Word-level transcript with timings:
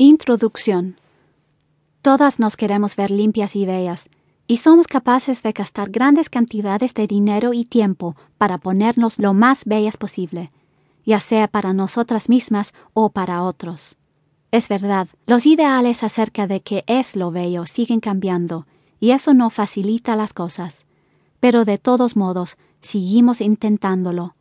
Introducción. 0.00 0.96
Todas 2.02 2.38
nos 2.38 2.56
queremos 2.56 2.94
ver 2.94 3.10
limpias 3.10 3.56
y 3.56 3.66
bellas, 3.66 4.08
y 4.46 4.58
somos 4.58 4.86
capaces 4.86 5.42
de 5.42 5.50
gastar 5.50 5.90
grandes 5.90 6.30
cantidades 6.30 6.94
de 6.94 7.08
dinero 7.08 7.52
y 7.52 7.64
tiempo 7.64 8.14
para 8.38 8.58
ponernos 8.58 9.18
lo 9.18 9.34
más 9.34 9.64
bellas 9.64 9.96
posible, 9.96 10.52
ya 11.04 11.18
sea 11.18 11.48
para 11.48 11.72
nosotras 11.72 12.28
mismas 12.28 12.74
o 12.94 13.10
para 13.10 13.42
otros. 13.42 13.96
Es 14.52 14.68
verdad, 14.68 15.08
los 15.26 15.46
ideales 15.46 16.04
acerca 16.04 16.46
de 16.46 16.60
qué 16.60 16.84
es 16.86 17.16
lo 17.16 17.32
bello 17.32 17.66
siguen 17.66 17.98
cambiando, 17.98 18.68
y 19.00 19.10
eso 19.10 19.34
no 19.34 19.50
facilita 19.50 20.14
las 20.14 20.32
cosas. 20.32 20.86
Pero 21.40 21.64
de 21.64 21.76
todos 21.76 22.14
modos, 22.14 22.56
seguimos 22.82 23.40
intentándolo. 23.40 24.36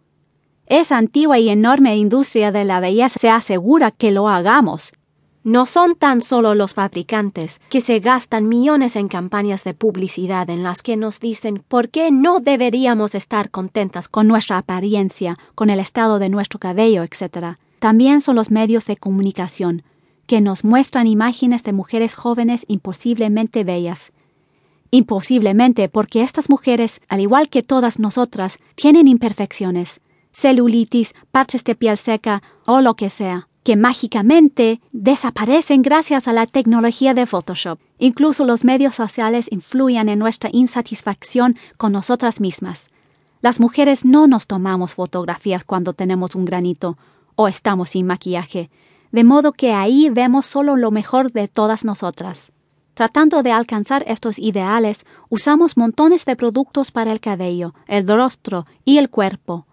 Esa 0.68 0.98
antigua 0.98 1.40
y 1.40 1.50
enorme 1.50 1.98
industria 1.98 2.52
de 2.52 2.64
la 2.64 2.80
belleza 2.80 3.18
se 3.20 3.30
asegura 3.32 3.90
que 3.90 4.12
lo 4.12 4.30
hagamos, 4.30 4.94
no 5.48 5.66
son 5.66 5.96
tan 5.96 6.20
solo 6.20 6.56
los 6.56 6.74
fabricantes 6.74 7.62
que 7.70 7.80
se 7.80 8.02
gastan 8.02 8.50
millones 8.50 8.98
en 8.98 9.08
campañas 9.08 9.64
de 9.64 9.74
publicidad 9.74 10.50
en 10.50 10.62
las 10.62 10.84
que 10.84 10.98
nos 10.98 11.22
dicen 11.22 11.64
por 11.70 11.88
qué 11.88 12.12
no 12.12 12.42
deberíamos 12.42 13.16
estar 13.16 13.50
contentas 13.50 14.10
con 14.10 14.28
nuestra 14.28 14.58
apariencia, 14.58 15.38
con 15.56 15.70
el 15.70 15.80
estado 15.80 16.20
de 16.20 16.28
nuestro 16.28 16.60
cabello, 16.60 17.02
etc. 17.02 17.56
También 17.80 18.20
son 18.20 18.36
los 18.36 18.52
medios 18.52 18.86
de 18.88 18.98
comunicación, 18.98 19.84
que 20.26 20.42
nos 20.42 20.66
muestran 20.66 21.08
imágenes 21.08 21.64
de 21.64 21.72
mujeres 21.72 22.14
jóvenes 22.14 22.66
imposiblemente 22.68 23.64
bellas. 23.64 24.12
Imposiblemente 24.92 25.88
porque 25.88 26.24
estas 26.24 26.50
mujeres, 26.50 27.00
al 27.08 27.22
igual 27.22 27.48
que 27.48 27.64
todas 27.64 28.00
nosotras, 28.00 28.60
tienen 28.76 29.08
imperfecciones, 29.08 30.02
celulitis, 30.34 31.14
parches 31.32 31.64
de 31.64 31.76
piel 31.76 31.96
seca 31.96 32.44
o 32.66 32.82
lo 32.82 32.96
que 32.96 33.10
sea 33.10 33.48
que 33.68 33.76
mágicamente 33.76 34.80
desaparecen 34.94 35.82
gracias 35.82 36.30
a 36.30 36.32
la 36.32 36.46
tecnología 36.46 37.14
de 37.14 37.26
Photoshop. 37.26 37.78
Incluso 38.00 38.46
los 38.46 38.64
medios 38.64 38.96
sociales 38.96 39.48
influyen 39.52 40.08
en 40.08 40.20
nuestra 40.20 40.50
insatisfacción 40.54 41.58
con 41.76 41.92
nosotras 41.92 42.40
mismas. 42.40 42.88
Las 43.42 43.60
mujeres 43.60 44.06
no 44.06 44.26
nos 44.26 44.48
tomamos 44.48 44.94
fotografías 44.94 45.66
cuando 45.66 45.92
tenemos 45.92 46.34
un 46.34 46.46
granito 46.46 46.98
o 47.36 47.50
estamos 47.50 47.90
sin 47.90 48.08
maquillaje, 48.08 48.70
de 49.12 49.26
modo 49.26 49.52
que 49.52 49.74
ahí 49.74 50.10
vemos 50.10 50.46
solo 50.46 50.78
lo 50.78 50.90
mejor 50.90 51.34
de 51.34 51.50
todas 51.50 51.84
nosotras. 51.84 52.54
Tratando 52.94 53.44
de 53.44 53.52
alcanzar 53.52 54.06
estos 54.08 54.40
ideales, 54.40 55.06
usamos 55.28 55.76
montones 55.76 56.24
de 56.24 56.38
productos 56.38 56.92
para 56.92 57.12
el 57.12 57.20
cabello, 57.20 57.74
el 57.88 58.08
rostro 58.08 58.66
y 58.86 58.98
el 58.98 59.10
cuerpo. 59.10 59.66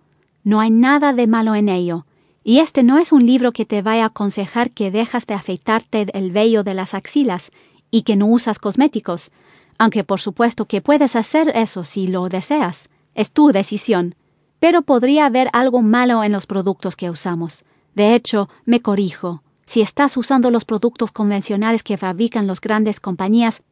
No 0.43 0.59
hay 0.59 0.73
nada 0.73 1.13
de 1.13 1.29
malo 1.29 1.55
en 1.55 1.69
ello, 1.69 2.07
y 2.45 2.59
este 2.59 2.83
no 2.83 2.99
es 2.99 3.11
un 3.11 3.27
libro 3.27 3.53
que 3.53 3.65
te 3.65 3.81
vaya 3.81 4.05
a 4.05 4.09
aconsejar 4.09 4.71
que 4.71 4.91
dejas 4.91 5.27
de 5.27 5.33
afeitarte 5.33 6.07
el 6.13 6.31
vello 6.31 6.63
de 6.63 6.75
las 6.75 6.93
axilas 6.93 7.51
y 7.91 8.03
que 8.03 8.17
no 8.17 8.27
usas 8.27 8.59
cosméticos, 8.59 9.33
aunque 9.79 10.05
por 10.05 10.21
supuesto 10.21 10.67
que 10.67 10.83
puedes 10.83 11.17
hacer 11.17 11.51
eso 11.57 11.85
si 11.85 12.07
lo 12.07 12.29
deseas. 12.29 12.91
Es 13.15 13.33
tu 13.33 13.51
decisión. 13.51 14.15
Pero 14.61 14.83
podría 14.83 15.27
haber 15.27 15.49
algo 15.53 15.83
malo 15.83 16.23
en 16.23 16.33
los 16.33 16.47
productos 16.47 16.97
que 16.97 17.11
usamos. 17.11 17.65
De 17.95 18.15
hecho, 18.15 18.49
me 18.67 18.81
corrijo. 18.81 19.43
Si 19.67 19.81
estás 19.81 20.17
usando 20.17 20.51
los 20.51 20.65
productos 20.65 21.13
convencionales 21.13 21.83
que 21.83 21.97
fabrican 21.97 22.47
las 22.47 22.61
grandes 22.61 23.01
compañías, 23.01 23.63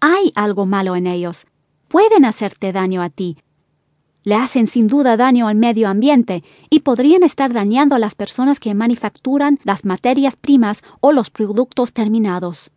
hay 0.00 0.32
algo 0.34 0.66
malo 0.66 0.96
en 0.96 1.06
ellos. 1.06 1.46
Pueden 1.88 2.24
hacerte 2.24 2.72
daño 2.72 3.02
a 3.02 3.10
ti, 3.10 3.38
le 4.26 4.34
hacen 4.34 4.66
sin 4.66 4.88
duda 4.88 5.16
daño 5.16 5.46
al 5.46 5.54
medio 5.54 5.88
ambiente 5.88 6.42
y 6.68 6.80
podrían 6.80 7.22
estar 7.22 7.52
dañando 7.52 7.94
a 7.94 8.00
las 8.00 8.16
personas 8.16 8.58
que 8.58 8.74
manufacturan 8.74 9.60
las 9.62 9.84
materias 9.84 10.34
primas 10.34 10.82
o 11.00 11.12
los 11.12 11.30
productos 11.30 11.92
terminados. 11.92 12.72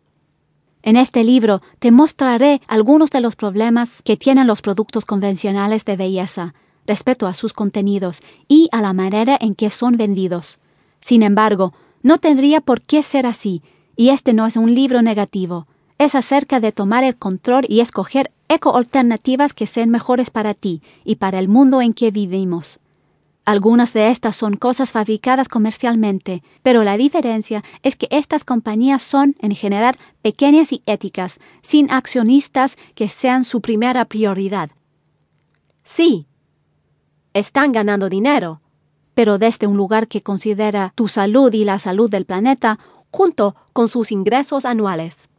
En 0.84 0.96
este 0.96 1.24
libro 1.24 1.60
te 1.80 1.90
mostraré 1.90 2.62
algunos 2.68 3.10
de 3.10 3.20
los 3.20 3.34
problemas 3.34 4.00
que 4.02 4.16
tienen 4.16 4.46
los 4.46 4.62
productos 4.62 5.04
convencionales 5.04 5.84
de 5.84 5.96
belleza 5.96 6.54
respecto 6.86 7.26
a 7.26 7.34
sus 7.34 7.52
contenidos 7.52 8.22
y 8.46 8.68
a 8.70 8.80
la 8.80 8.92
manera 8.92 9.36
en 9.40 9.54
que 9.54 9.70
son 9.70 9.96
vendidos. 9.96 10.60
Sin 11.00 11.24
embargo, 11.24 11.74
no 12.04 12.18
tendría 12.18 12.60
por 12.60 12.80
qué 12.80 13.02
ser 13.02 13.26
así, 13.26 13.60
y 13.96 14.10
este 14.10 14.34
no 14.34 14.46
es 14.46 14.56
un 14.56 14.72
libro 14.72 15.02
negativo. 15.02 15.66
Es 15.98 16.14
acerca 16.14 16.60
de 16.60 16.70
tomar 16.70 17.02
el 17.02 17.16
control 17.16 17.66
y 17.68 17.80
escoger 17.80 18.30
eco-alternativas 18.50 19.54
que 19.54 19.68
sean 19.68 19.90
mejores 19.90 20.28
para 20.28 20.54
ti 20.54 20.82
y 21.04 21.16
para 21.16 21.38
el 21.38 21.46
mundo 21.46 21.80
en 21.80 21.94
que 21.94 22.10
vivimos. 22.10 22.80
Algunas 23.44 23.92
de 23.92 24.10
estas 24.10 24.36
son 24.36 24.56
cosas 24.56 24.90
fabricadas 24.90 25.48
comercialmente, 25.48 26.42
pero 26.62 26.82
la 26.82 26.96
diferencia 26.96 27.62
es 27.82 27.94
que 27.94 28.08
estas 28.10 28.44
compañías 28.44 29.04
son, 29.04 29.36
en 29.40 29.54
general, 29.54 29.96
pequeñas 30.20 30.72
y 30.72 30.82
éticas, 30.86 31.38
sin 31.62 31.90
accionistas 31.92 32.76
que 32.96 33.08
sean 33.08 33.44
su 33.44 33.60
primera 33.60 34.04
prioridad. 34.04 34.70
Sí, 35.84 36.26
están 37.32 37.70
ganando 37.70 38.08
dinero, 38.08 38.60
pero 39.14 39.38
desde 39.38 39.68
un 39.68 39.76
lugar 39.76 40.08
que 40.08 40.22
considera 40.22 40.92
tu 40.96 41.06
salud 41.06 41.52
y 41.52 41.64
la 41.64 41.78
salud 41.78 42.10
del 42.10 42.26
planeta 42.26 42.80
junto 43.12 43.54
con 43.72 43.88
sus 43.88 44.10
ingresos 44.10 44.64
anuales 44.64 45.29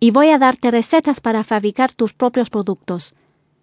y 0.00 0.10
voy 0.12 0.30
a 0.30 0.38
darte 0.38 0.70
recetas 0.70 1.20
para 1.20 1.44
fabricar 1.44 1.94
tus 1.94 2.14
propios 2.14 2.48
productos. 2.48 3.14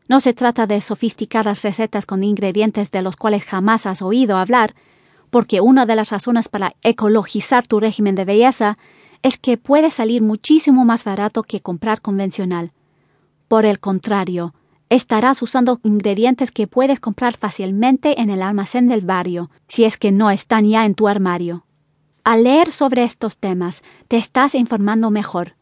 No 0.07 0.19
se 0.19 0.33
trata 0.33 0.67
de 0.67 0.79
sofisticadas 0.81 1.63
recetas 1.63 2.05
con 2.05 2.23
ingredientes 2.23 2.91
de 2.91 3.01
los 3.01 3.15
cuales 3.15 3.43
jamás 3.43 3.87
has 3.87 4.03
oído 4.03 4.37
hablar, 4.37 4.75
porque 5.31 5.59
una 5.59 5.87
de 5.87 5.95
las 5.95 6.11
razones 6.11 6.47
para 6.47 6.75
ecologizar 6.83 7.67
tu 7.67 7.79
régimen 7.79 8.15
de 8.15 8.23
belleza 8.23 8.77
es 9.23 9.37
que 9.39 9.57
puede 9.57 9.89
salir 9.89 10.21
muchísimo 10.21 10.85
más 10.85 11.03
barato 11.03 11.41
que 11.41 11.61
comprar 11.61 12.01
convencional. 12.01 12.71
Por 13.47 13.65
el 13.65 13.79
contrario, 13.79 14.53
estarás 14.89 15.41
usando 15.41 15.79
ingredientes 15.83 16.51
que 16.51 16.67
puedes 16.67 16.99
comprar 16.99 17.35
fácilmente 17.35 18.21
en 18.21 18.29
el 18.29 18.43
almacén 18.43 18.87
del 18.87 19.01
barrio, 19.01 19.49
si 19.67 19.85
es 19.85 19.97
que 19.97 20.11
no 20.11 20.29
están 20.29 20.65
ya 20.65 20.85
en 20.85 20.93
tu 20.93 21.07
armario. 21.07 21.65
Al 22.23 22.43
leer 22.43 22.71
sobre 22.71 23.03
estos 23.03 23.37
temas, 23.37 23.81
te 24.07 24.17
estás 24.17 24.53
informando 24.53 25.09
mejor. 25.09 25.56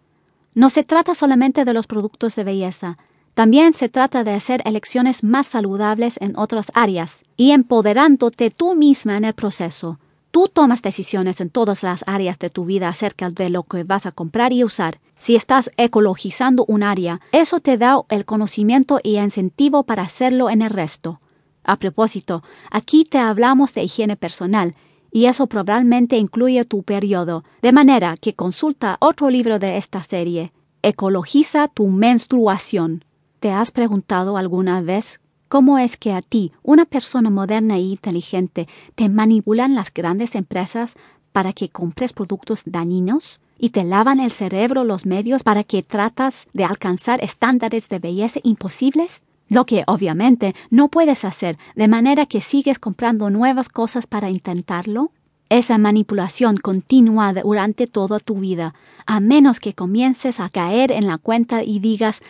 No 0.55 0.69
se 0.69 0.83
trata 0.83 1.13
solamente 1.16 1.66
de 1.66 1.73
los 1.73 1.85
productos 1.85 2.35
de 2.35 2.45
belleza, 2.45 2.97
también 3.33 3.73
se 3.73 3.89
trata 3.89 4.23
de 4.23 4.31
hacer 4.31 4.61
elecciones 4.63 5.21
más 5.21 5.47
saludables 5.47 6.17
en 6.21 6.38
otras 6.38 6.71
áreas 6.73 7.25
y 7.35 7.51
empoderándote 7.51 8.49
tú 8.49 8.75
misma 8.75 9.17
en 9.17 9.25
el 9.25 9.33
proceso. 9.33 9.99
Tú 10.31 10.47
tomas 10.47 10.81
decisiones 10.81 11.41
en 11.41 11.49
todas 11.49 11.83
las 11.83 12.05
áreas 12.07 12.39
de 12.39 12.49
tu 12.49 12.63
vida 12.63 12.88
acerca 12.88 13.29
de 13.29 13.49
lo 13.49 13.63
que 13.63 13.83
vas 13.83 14.05
a 14.05 14.13
comprar 14.13 14.53
y 14.53 14.63
usar. 14.63 14.99
Si 15.19 15.35
estás 15.35 15.69
ecologizando 15.75 16.63
un 16.69 16.83
área, 16.83 17.19
eso 17.33 17.59
te 17.59 17.77
da 17.77 18.01
el 18.07 18.23
conocimiento 18.23 19.01
y 19.03 19.17
incentivo 19.17 19.83
para 19.83 20.03
hacerlo 20.03 20.49
en 20.49 20.61
el 20.61 20.69
resto. 20.69 21.19
A 21.66 21.75
propósito, 21.75 22.43
aquí 22.72 23.03
te 23.03 23.17
hablamos 23.17 23.73
de 23.73 23.83
higiene 23.83 24.16
personal 24.16 24.75
y 25.15 25.27
eso 25.27 25.47
probablemente 25.47 26.17
incluye 26.17 26.65
tu 26.65 26.83
periodo, 26.83 27.45
de 27.61 27.71
manera 27.71 28.17
que 28.17 28.33
consulta 28.33 28.97
otro 28.99 29.29
libro 29.29 29.59
de 29.59 29.77
esta 29.77 30.03
serie, 30.03 30.51
Ecologiza 30.81 31.69
tu 31.69 31.87
menstruación. 31.87 33.05
¿Te 33.39 33.49
has 33.49 33.71
preguntado 33.71 34.35
alguna 34.35 34.81
vez 34.81 35.21
cómo 35.47 35.79
es 35.79 35.95
que 35.95 36.11
a 36.11 36.21
ti, 36.21 36.51
una 36.63 36.83
persona 36.83 37.29
moderna 37.29 37.77
e 37.77 37.83
inteligente, 37.83 38.67
te 38.95 39.07
manipulan 39.07 39.73
las 39.73 39.93
grandes 39.93 40.35
empresas 40.35 40.95
para 41.31 41.53
que 41.53 41.69
compres 41.69 42.11
productos 42.11 42.63
dañinos? 42.65 43.39
y 43.57 43.69
te 43.69 43.85
lavan 43.85 44.19
el 44.19 44.31
cerebro 44.31 44.83
los 44.83 45.05
medios 45.05 45.43
para 45.43 45.63
que 45.63 45.81
tratas 45.81 46.45
de 46.51 46.65
alcanzar 46.65 47.23
estándares 47.23 47.87
de 47.87 47.99
belleza 47.99 48.41
imposibles? 48.43 49.23
Lo 49.50 49.66
que 49.66 49.83
obviamente 49.88 50.56
no 50.69 50.89
puedes 50.89 51.23
hacer, 51.23 51.57
de 51.75 51.88
manera 51.88 52.25
que 52.25 52.41
sigues 52.41 52.79
comprando 52.79 53.29
nuevas 53.29 53.69
cosas 53.69 54.07
para 54.07 54.29
intentarlo. 54.29 55.11
Esa 55.50 55.78
manipulación 55.78 56.57
continúa 56.57 57.33
durante 57.33 57.85
toda 57.85 58.19
tu 58.19 58.35
vida, 58.40 58.73
a 59.05 59.19
menos 59.19 59.59
que 59.59 59.73
comiences 59.73 60.40
a 60.40 60.49
caer 60.49 60.91
en 60.91 61.05
la 61.05 61.19
cuenta 61.19 61.64
y 61.64 61.79
digas 61.79 62.22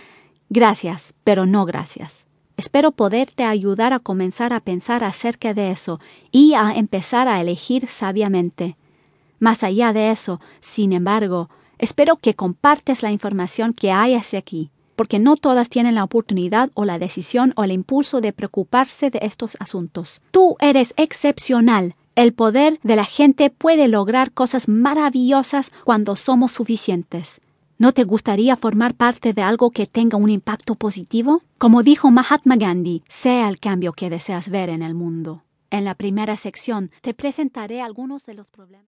gracias, 0.50 1.14
pero 1.24 1.46
no 1.46 1.66
gracias. 1.66 2.26
Espero 2.58 2.92
poderte 2.92 3.44
ayudar 3.44 3.94
a 3.94 4.00
comenzar 4.00 4.54
a 4.54 4.60
pensar 4.60 5.04
acerca 5.04 5.54
de 5.54 5.72
eso 5.72 6.00
y 6.32 6.54
a 6.54 6.74
empezar 6.74 7.28
a 7.28 7.40
elegir 7.40 7.88
sabiamente. 7.88 8.76
Más 9.40 9.64
allá 9.64 9.94
de 9.94 10.12
eso, 10.12 10.40
sin 10.60 10.94
embargo, 10.94 11.50
espero 11.78 12.18
que 12.18 12.34
compartes 12.34 13.02
la 13.02 13.12
información 13.12 13.74
que 13.74 13.92
hay 13.92 14.16
hacia 14.16 14.40
aquí 14.40 14.72
porque 14.96 15.20
no 15.20 15.36
todas 15.36 15.70
tienen 15.70 15.96
la 15.96 16.04
oportunidad 16.04 16.70
o 16.74 16.86
la 16.86 17.00
decisión 17.00 17.54
o 17.56 17.64
el 17.64 17.72
impulso 17.72 18.22
de 18.22 18.34
preocuparse 18.34 19.10
de 19.10 19.20
estos 19.22 19.58
asuntos. 19.60 20.22
Tú 20.32 20.56
eres 20.60 20.94
excepcional. 20.98 21.96
El 22.16 22.34
poder 22.34 22.80
de 22.82 22.96
la 22.96 23.06
gente 23.06 23.50
puede 23.50 23.88
lograr 23.88 24.32
cosas 24.32 24.70
maravillosas 24.70 25.72
cuando 25.84 26.16
somos 26.16 26.54
suficientes. 26.54 27.42
¿No 27.78 27.92
te 27.92 28.06
gustaría 28.06 28.56
formar 28.56 28.94
parte 28.94 29.34
de 29.34 29.42
algo 29.42 29.70
que 29.70 29.86
tenga 29.86 30.18
un 30.18 30.30
impacto 30.30 30.76
positivo? 30.76 31.42
Como 31.58 31.84
dijo 31.84 32.10
Mahatma 32.10 32.56
Gandhi, 32.56 33.04
sea 33.10 33.50
el 33.50 33.60
cambio 33.60 33.92
que 33.92 34.10
deseas 34.10 34.48
ver 34.48 34.70
en 34.70 34.82
el 34.82 34.94
mundo. 34.94 35.44
En 35.72 35.84
la 35.84 35.96
primera 35.96 36.38
sección 36.38 36.90
te 37.02 37.14
presentaré 37.14 37.82
algunos 37.82 38.24
de 38.24 38.34
los 38.34 38.48
problemas. 38.48 38.95